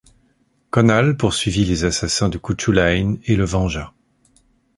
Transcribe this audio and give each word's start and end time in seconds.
Conall 0.71 1.15
poursuivit 1.15 1.63
les 1.63 1.85
assassins 1.85 2.27
de 2.29 2.39
Cúchulainn 2.39 3.19
et 3.25 3.35
le 3.35 3.45
vengea. 3.45 3.93